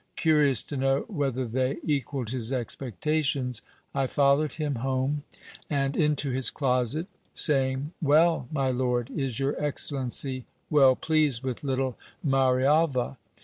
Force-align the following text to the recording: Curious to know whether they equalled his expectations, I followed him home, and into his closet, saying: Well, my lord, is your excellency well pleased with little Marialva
Curious 0.15 0.63
to 0.63 0.75
know 0.77 1.01
whether 1.01 1.45
they 1.45 1.77
equalled 1.83 2.31
his 2.31 2.51
expectations, 2.51 3.61
I 3.93 4.07
followed 4.07 4.53
him 4.53 4.77
home, 4.81 5.21
and 5.69 5.95
into 5.95 6.31
his 6.31 6.49
closet, 6.49 7.05
saying: 7.33 7.91
Well, 8.01 8.47
my 8.51 8.71
lord, 8.71 9.11
is 9.11 9.37
your 9.39 9.55
excellency 9.63 10.45
well 10.71 10.95
pleased 10.95 11.43
with 11.43 11.63
little 11.63 11.99
Marialva 12.25 13.17